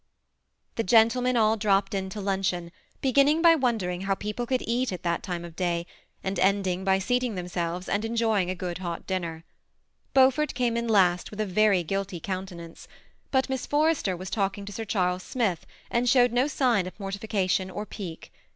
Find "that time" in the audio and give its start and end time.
5.03-5.45